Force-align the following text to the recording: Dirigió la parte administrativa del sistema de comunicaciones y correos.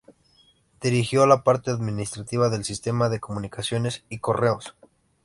Dirigió 0.81 1.27
la 1.27 1.43
parte 1.43 1.69
administrativa 1.69 2.49
del 2.49 2.63
sistema 2.63 3.07
de 3.07 3.19
comunicaciones 3.19 4.03
y 4.09 4.17
correos. 4.17 4.75